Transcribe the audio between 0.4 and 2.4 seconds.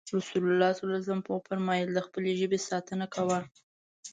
الله ص وفرمايل د خپلې